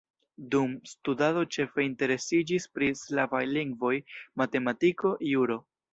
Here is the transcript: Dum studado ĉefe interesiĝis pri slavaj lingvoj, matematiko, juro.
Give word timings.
Dum 0.53 0.71
studado 0.91 1.43
ĉefe 1.57 1.85
interesiĝis 1.87 2.67
pri 2.79 2.89
slavaj 3.03 3.45
lingvoj, 3.53 3.93
matematiko, 4.43 5.13
juro. 5.35 5.61